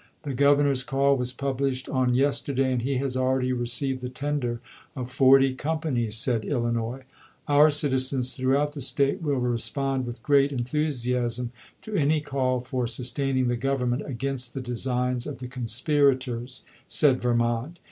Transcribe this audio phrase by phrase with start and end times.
[0.23, 4.59] "The G overnor's call was published on yesterday, and he has already received the tender
[4.95, 7.03] of forty companies," said Illinois."
[7.47, 11.49] Our citizens throughout the State will respond with great en thusiasm
[11.83, 17.21] to any call for sustaining the Grovern ment against the designs of the conspirators," said
[17.21, 17.77] Veimont.